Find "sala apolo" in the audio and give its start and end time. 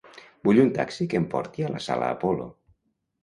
1.89-2.47